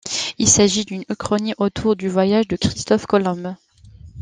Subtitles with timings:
[0.39, 3.55] Il s'agit d’une uchronie autour du voyage de Christophe Colomb.